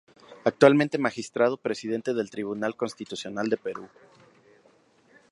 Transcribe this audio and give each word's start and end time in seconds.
Actualmente 0.45 0.97
Magistrado 0.97 1.57
Presidente 1.57 2.15
del 2.15 2.31
Tribunal 2.31 2.75
Constitucional 2.75 3.49
de 3.51 3.57
Perú. 3.57 3.87